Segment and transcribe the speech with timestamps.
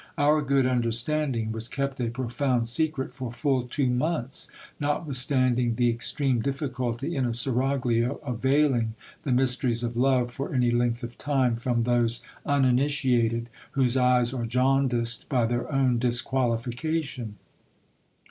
[0.17, 6.41] Our good understanding was kept a profound secret for full two months, notwithstanding the extreme
[6.41, 11.55] difficulty in a seraglio of veiling the mysteries of love for any length of time
[11.55, 17.35] from those uninitiated, whose eyes are jaundiced by their own disqualification.